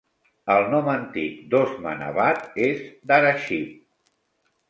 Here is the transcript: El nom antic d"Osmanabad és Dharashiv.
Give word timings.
El 0.53 0.63
nom 0.69 0.87
antic 0.93 1.35
d"Osmanabad 1.51 2.59
és 2.69 2.81
Dharashiv. 3.11 3.67